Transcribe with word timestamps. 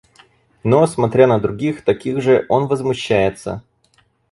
Но, 0.63 0.87
смотря 0.87 1.27
на 1.27 1.39
других, 1.39 1.83
таких 1.83 2.23
же, 2.23 2.47
он 2.49 2.65
возмущается. 2.65 3.61